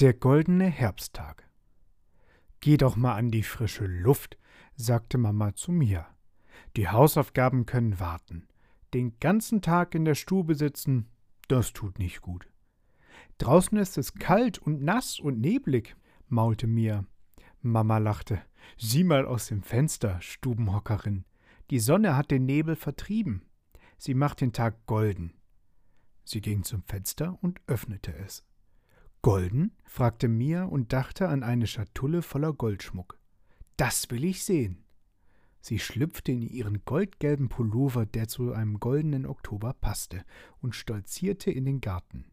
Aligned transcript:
Der 0.00 0.14
goldene 0.14 0.64
Herbsttag. 0.64 1.46
Geh 2.60 2.78
doch 2.78 2.96
mal 2.96 3.16
an 3.16 3.30
die 3.30 3.42
frische 3.42 3.84
Luft, 3.84 4.38
sagte 4.74 5.18
Mama 5.18 5.54
zu 5.54 5.72
mir. 5.72 6.06
Die 6.74 6.88
Hausaufgaben 6.88 7.66
können 7.66 8.00
warten. 8.00 8.48
Den 8.94 9.18
ganzen 9.20 9.60
Tag 9.60 9.94
in 9.94 10.06
der 10.06 10.14
Stube 10.14 10.54
sitzen, 10.54 11.10
das 11.48 11.74
tut 11.74 11.98
nicht 11.98 12.22
gut. 12.22 12.48
Draußen 13.36 13.76
ist 13.76 13.98
es 13.98 14.14
kalt 14.14 14.56
und 14.56 14.82
nass 14.82 15.20
und 15.20 15.38
neblig, 15.38 15.94
maulte 16.28 16.66
Mia. 16.66 17.04
Mama 17.60 17.98
lachte. 17.98 18.40
Sieh 18.78 19.04
mal 19.04 19.26
aus 19.26 19.48
dem 19.48 19.62
Fenster, 19.62 20.18
Stubenhockerin. 20.22 21.26
Die 21.68 21.78
Sonne 21.78 22.16
hat 22.16 22.30
den 22.30 22.46
Nebel 22.46 22.74
vertrieben. 22.74 23.42
Sie 23.98 24.14
macht 24.14 24.40
den 24.40 24.54
Tag 24.54 24.86
golden. 24.86 25.34
Sie 26.24 26.40
ging 26.40 26.62
zum 26.62 26.84
Fenster 26.84 27.36
und 27.42 27.60
öffnete 27.66 28.16
es. 28.16 28.46
Golden? 29.22 29.72
fragte 29.84 30.28
Mia 30.28 30.64
und 30.64 30.94
dachte 30.94 31.28
an 31.28 31.42
eine 31.42 31.66
Schatulle 31.66 32.22
voller 32.22 32.54
Goldschmuck. 32.54 33.18
Das 33.76 34.10
will 34.10 34.24
ich 34.24 34.44
sehen. 34.44 34.84
Sie 35.60 35.78
schlüpfte 35.78 36.32
in 36.32 36.40
ihren 36.40 36.86
goldgelben 36.86 37.50
Pullover, 37.50 38.06
der 38.06 38.28
zu 38.28 38.52
einem 38.52 38.80
goldenen 38.80 39.26
Oktober 39.26 39.74
passte, 39.74 40.24
und 40.62 40.74
stolzierte 40.74 41.50
in 41.50 41.66
den 41.66 41.82
Garten. 41.82 42.24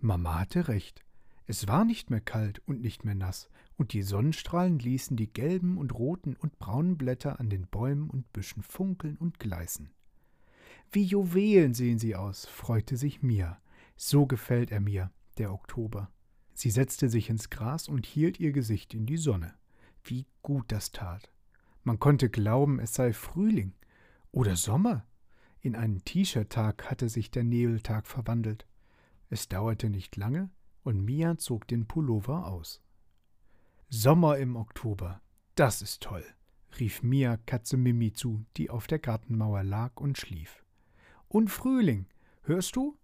Mama 0.00 0.40
hatte 0.40 0.68
recht. 0.68 1.04
Es 1.46 1.68
war 1.68 1.84
nicht 1.84 2.08
mehr 2.08 2.22
kalt 2.22 2.62
und 2.66 2.80
nicht 2.80 3.04
mehr 3.04 3.14
nass, 3.14 3.50
und 3.76 3.92
die 3.92 4.02
Sonnenstrahlen 4.02 4.78
ließen 4.78 5.18
die 5.18 5.30
gelben 5.30 5.76
und 5.76 5.92
roten 5.94 6.36
und 6.36 6.58
braunen 6.58 6.96
Blätter 6.96 7.38
an 7.38 7.50
den 7.50 7.66
Bäumen 7.66 8.08
und 8.08 8.32
Büschen 8.32 8.62
funkeln 8.62 9.18
und 9.18 9.38
gleißen. 9.38 9.90
Wie 10.90 11.04
Juwelen 11.04 11.74
sehen 11.74 11.98
sie 11.98 12.16
aus, 12.16 12.46
freute 12.46 12.96
sich 12.96 13.22
Mia. 13.22 13.60
So 13.96 14.26
gefällt 14.26 14.72
er 14.72 14.80
mir, 14.80 15.10
der 15.38 15.52
Oktober. 15.52 16.10
Sie 16.54 16.70
setzte 16.70 17.08
sich 17.08 17.30
ins 17.30 17.50
Gras 17.50 17.88
und 17.88 18.06
hielt 18.06 18.38
ihr 18.38 18.52
Gesicht 18.52 18.94
in 18.94 19.06
die 19.06 19.16
Sonne. 19.16 19.54
Wie 20.04 20.26
gut 20.42 20.70
das 20.70 20.92
tat. 20.92 21.30
Man 21.82 21.98
konnte 21.98 22.30
glauben, 22.30 22.78
es 22.78 22.94
sei 22.94 23.12
Frühling 23.12 23.74
oder 24.30 24.56
Sommer. 24.56 25.06
In 25.60 25.76
einen 25.76 26.04
T-Shirt-Tag 26.04 26.90
hatte 26.90 27.08
sich 27.08 27.30
der 27.30 27.44
Nebeltag 27.44 28.06
verwandelt. 28.06 28.66
Es 29.30 29.48
dauerte 29.48 29.90
nicht 29.90 30.16
lange, 30.16 30.50
und 30.82 31.04
Mia 31.04 31.38
zog 31.38 31.66
den 31.66 31.86
Pullover 31.86 32.46
aus. 32.46 32.82
Sommer 33.88 34.38
im 34.38 34.56
Oktober, 34.56 35.22
das 35.54 35.82
ist 35.82 36.02
toll, 36.02 36.24
rief 36.78 37.02
Mia 37.02 37.36
Katze 37.38 37.76
Mimi 37.76 38.12
zu, 38.12 38.44
die 38.56 38.70
auf 38.70 38.86
der 38.86 38.98
Gartenmauer 38.98 39.62
lag 39.62 39.96
und 39.96 40.18
schlief. 40.18 40.64
Und 41.28 41.48
Frühling, 41.48 42.06
hörst 42.42 42.76
du? 42.76 42.98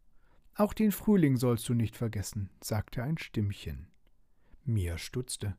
Auch 0.61 0.75
den 0.75 0.92
Frühling 0.92 1.39
sollst 1.39 1.66
du 1.70 1.72
nicht 1.72 1.97
vergessen, 1.97 2.50
sagte 2.62 3.03
ein 3.03 3.16
Stimmchen. 3.16 3.86
Mia 4.62 4.98
stutzte. 4.98 5.56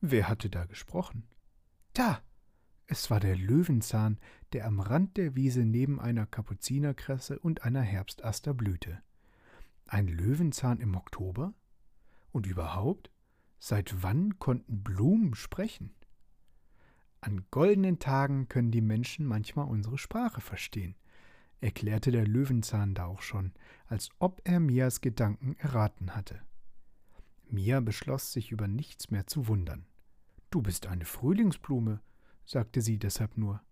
Wer 0.00 0.28
hatte 0.28 0.48
da 0.48 0.64
gesprochen? 0.64 1.24
Da! 1.92 2.22
Es 2.86 3.10
war 3.10 3.18
der 3.18 3.34
Löwenzahn, 3.34 4.20
der 4.52 4.66
am 4.66 4.78
Rand 4.78 5.16
der 5.16 5.34
Wiese 5.34 5.64
neben 5.64 5.98
einer 5.98 6.24
Kapuzinerkresse 6.24 7.40
und 7.40 7.64
einer 7.64 7.82
Herbstaster 7.82 8.54
blühte. 8.54 9.02
Ein 9.86 10.06
Löwenzahn 10.06 10.78
im 10.78 10.94
Oktober? 10.94 11.52
Und 12.30 12.46
überhaupt? 12.46 13.10
Seit 13.58 14.04
wann 14.04 14.38
konnten 14.38 14.84
Blumen 14.84 15.34
sprechen? 15.34 15.96
An 17.20 17.44
goldenen 17.50 17.98
Tagen 17.98 18.46
können 18.46 18.70
die 18.70 18.82
Menschen 18.82 19.26
manchmal 19.26 19.66
unsere 19.66 19.98
Sprache 19.98 20.40
verstehen, 20.40 20.94
erklärte 21.60 22.10
der 22.10 22.26
Löwenzahn 22.26 22.94
da 22.94 23.06
auch 23.06 23.22
schon, 23.22 23.52
als 23.86 24.10
ob 24.18 24.40
er 24.44 24.60
Mias 24.60 25.00
Gedanken 25.00 25.56
erraten 25.58 26.14
hatte. 26.14 26.40
Mia 27.50 27.80
beschloss, 27.80 28.32
sich 28.32 28.52
über 28.52 28.68
nichts 28.68 29.10
mehr 29.10 29.26
zu 29.26 29.48
wundern. 29.48 29.86
Du 30.50 30.62
bist 30.62 30.86
eine 30.86 31.04
Frühlingsblume, 31.04 32.00
sagte 32.44 32.80
sie 32.80 32.98
deshalb 32.98 33.36
nur. 33.36 33.62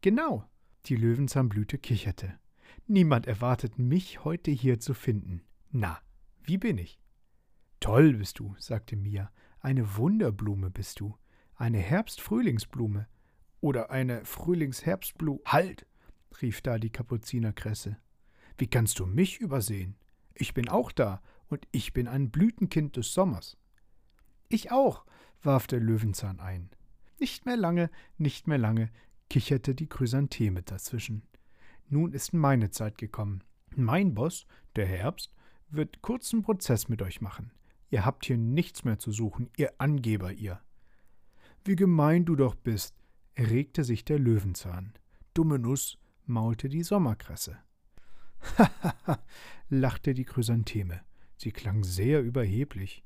Genau, 0.00 0.44
die 0.86 0.96
Löwenzahnblüte 0.96 1.78
kicherte. 1.78 2.38
Niemand 2.86 3.26
erwartet 3.26 3.78
mich 3.78 4.24
heute 4.24 4.50
hier 4.50 4.80
zu 4.80 4.94
finden. 4.94 5.42
Na, 5.70 6.00
wie 6.42 6.58
bin 6.58 6.78
ich? 6.78 7.00
Toll 7.80 8.14
bist 8.14 8.38
du, 8.38 8.54
sagte 8.58 8.96
Mia. 8.96 9.30
Eine 9.60 9.96
Wunderblume 9.96 10.70
bist 10.70 11.00
du. 11.00 11.16
Eine 11.56 11.78
Herbst-Frühlingsblume. 11.78 13.08
Oder 13.60 13.90
eine 13.90 14.24
Frühlings-Herbstblume. 14.24 15.40
Halt! 15.46 15.86
Rief 16.42 16.60
da 16.60 16.78
die 16.78 16.90
Kapuzinerkresse. 16.90 17.96
Wie 18.58 18.66
kannst 18.66 18.98
du 18.98 19.06
mich 19.06 19.38
übersehen? 19.40 19.96
Ich 20.34 20.54
bin 20.54 20.68
auch 20.68 20.92
da, 20.92 21.22
und 21.48 21.66
ich 21.70 21.92
bin 21.92 22.08
ein 22.08 22.30
Blütenkind 22.30 22.96
des 22.96 23.12
Sommers. 23.12 23.56
Ich 24.48 24.72
auch, 24.72 25.04
warf 25.42 25.66
der 25.66 25.80
Löwenzahn 25.80 26.40
ein. 26.40 26.70
Nicht 27.18 27.46
mehr 27.46 27.56
lange, 27.56 27.90
nicht 28.18 28.46
mehr 28.46 28.58
lange, 28.58 28.90
kicherte 29.30 29.74
die 29.74 29.88
Chrysantheme 29.88 30.62
dazwischen. 30.62 31.22
Nun 31.88 32.12
ist 32.12 32.32
meine 32.32 32.70
Zeit 32.70 32.98
gekommen. 32.98 33.42
Mein 33.74 34.14
Boss, 34.14 34.46
der 34.74 34.86
Herbst, 34.86 35.32
wird 35.68 36.02
kurzen 36.02 36.42
Prozess 36.42 36.88
mit 36.88 37.02
euch 37.02 37.20
machen. 37.20 37.52
Ihr 37.90 38.04
habt 38.04 38.26
hier 38.26 38.36
nichts 38.36 38.84
mehr 38.84 38.98
zu 38.98 39.12
suchen, 39.12 39.50
ihr 39.56 39.72
Angeber, 39.78 40.32
ihr. 40.32 40.60
Wie 41.64 41.76
gemein 41.76 42.24
du 42.24 42.36
doch 42.36 42.54
bist, 42.54 42.94
erregte 43.34 43.84
sich 43.84 44.04
der 44.04 44.18
Löwenzahn. 44.18 44.92
Dumme 45.34 45.58
Nuss, 45.58 45.98
maulte 46.26 46.68
die 46.68 46.82
Sommerkresse. 46.82 47.58
Hahaha, 48.58 49.18
lachte 49.68 50.14
die 50.14 50.24
Chrysantheme. 50.24 51.00
Sie 51.36 51.52
klang 51.52 51.84
sehr 51.84 52.22
überheblich. 52.22 53.04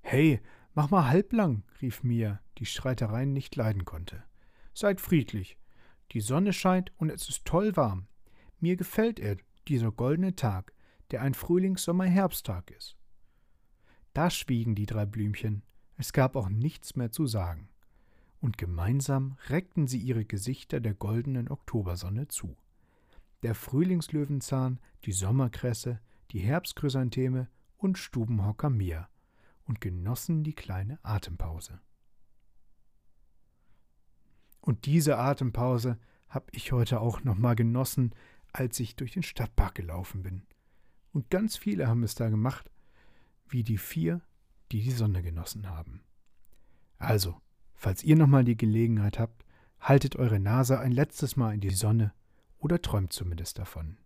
Hey, 0.00 0.40
mach 0.74 0.90
mal 0.90 1.08
halblang, 1.08 1.64
rief 1.82 2.02
Mia, 2.02 2.40
die 2.58 2.66
Streitereien 2.66 3.32
nicht 3.32 3.56
leiden 3.56 3.84
konnte. 3.84 4.22
Seid 4.74 5.00
friedlich. 5.00 5.58
Die 6.12 6.20
Sonne 6.20 6.52
scheint 6.52 6.92
und 6.96 7.10
es 7.10 7.28
ist 7.28 7.44
toll 7.44 7.76
warm. 7.76 8.06
Mir 8.60 8.76
gefällt 8.76 9.18
er, 9.18 9.36
dieser 9.66 9.90
goldene 9.90 10.36
Tag 10.36 10.72
der 11.10 11.22
ein 11.22 11.34
Frühlings-Sommer-Herbsttag 11.34 12.70
ist. 12.70 12.96
Da 14.12 14.30
schwiegen 14.30 14.74
die 14.74 14.86
drei 14.86 15.06
Blümchen, 15.06 15.62
es 15.96 16.12
gab 16.12 16.36
auch 16.36 16.48
nichts 16.48 16.96
mehr 16.96 17.12
zu 17.12 17.26
sagen, 17.26 17.68
und 18.40 18.58
gemeinsam 18.58 19.36
reckten 19.48 19.86
sie 19.86 19.98
ihre 19.98 20.24
Gesichter 20.24 20.80
der 20.80 20.94
goldenen 20.94 21.48
Oktobersonne 21.48 22.28
zu. 22.28 22.56
Der 23.42 23.54
Frühlingslöwenzahn, 23.54 24.80
die 25.04 25.12
Sommerkresse, 25.12 26.00
die 26.30 26.40
Herbstchrysantheme 26.40 27.48
und 27.76 27.98
Stubenhocker 27.98 28.70
Mir 28.70 29.08
und 29.64 29.80
genossen 29.80 30.44
die 30.44 30.54
kleine 30.54 30.98
Atempause. 31.02 31.80
Und 34.60 34.86
diese 34.86 35.18
Atempause 35.18 35.98
hab 36.28 36.54
ich 36.54 36.72
heute 36.72 37.00
auch 37.00 37.22
noch 37.22 37.36
mal 37.36 37.54
genossen, 37.54 38.14
als 38.52 38.80
ich 38.80 38.96
durch 38.96 39.12
den 39.12 39.22
Stadtpark 39.22 39.74
gelaufen 39.74 40.22
bin. 40.22 40.42
Und 41.12 41.30
ganz 41.30 41.56
viele 41.56 41.86
haben 41.86 42.02
es 42.02 42.14
da 42.14 42.28
gemacht, 42.28 42.70
wie 43.48 43.62
die 43.62 43.78
vier, 43.78 44.22
die 44.72 44.82
die 44.82 44.90
Sonne 44.90 45.22
genossen 45.22 45.68
haben. 45.68 46.02
Also, 46.98 47.40
falls 47.76 48.02
ihr 48.02 48.16
nochmal 48.16 48.44
die 48.44 48.56
Gelegenheit 48.56 49.18
habt, 49.18 49.44
haltet 49.80 50.16
eure 50.16 50.40
Nase 50.40 50.80
ein 50.80 50.92
letztes 50.92 51.36
Mal 51.36 51.54
in 51.54 51.60
die 51.60 51.70
Sonne 51.70 52.12
oder 52.58 52.82
träumt 52.82 53.12
zumindest 53.12 53.58
davon. 53.58 53.98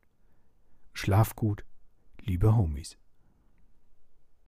Schlaf 0.93 1.37
gut, 1.37 1.65
liebe 2.21 2.57
Homies. 2.57 2.99